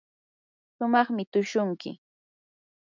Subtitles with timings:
[0.75, 1.91] shumaqmi tushunki.